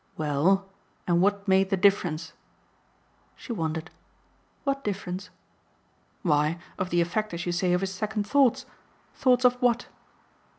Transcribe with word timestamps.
"Well, 0.17 0.67
and 1.05 1.21
what 1.21 1.47
made 1.47 1.69
the 1.69 1.77
difference?" 1.77 2.33
She 3.35 3.53
wondered. 3.53 3.91
"What 4.63 4.83
difference?" 4.83 5.29
"Why, 6.23 6.57
of 6.79 6.89
the 6.89 7.01
effect, 7.01 7.35
as 7.35 7.45
you 7.45 7.51
say, 7.51 7.71
of 7.73 7.81
his 7.81 7.93
second 7.93 8.25
thoughts. 8.25 8.65
Thoughts 9.13 9.45
of 9.45 9.61
what?" 9.61 9.85